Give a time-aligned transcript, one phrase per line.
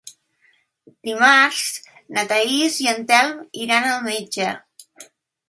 [1.09, 1.59] Dimarts
[2.15, 4.51] na Thaís i en Telm iran al metge.